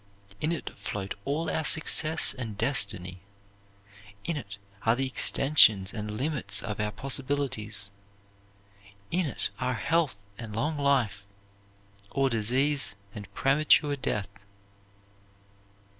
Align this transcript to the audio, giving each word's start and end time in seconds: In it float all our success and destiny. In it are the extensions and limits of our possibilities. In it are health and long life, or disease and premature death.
In 0.41 0.51
it 0.51 0.71
float 0.71 1.13
all 1.25 1.47
our 1.47 1.63
success 1.63 2.33
and 2.33 2.57
destiny. 2.57 3.21
In 4.23 4.35
it 4.35 4.57
are 4.81 4.95
the 4.95 5.05
extensions 5.05 5.93
and 5.93 6.17
limits 6.17 6.63
of 6.63 6.79
our 6.79 6.91
possibilities. 6.91 7.91
In 9.11 9.27
it 9.27 9.51
are 9.59 9.75
health 9.75 10.23
and 10.39 10.55
long 10.55 10.75
life, 10.79 11.27
or 12.09 12.31
disease 12.31 12.95
and 13.13 13.31
premature 13.35 13.95
death. 13.95 14.29